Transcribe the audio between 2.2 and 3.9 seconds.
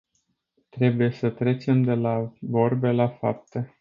vorbe la fapte.